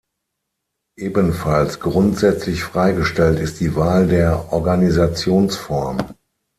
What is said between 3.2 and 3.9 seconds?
ist die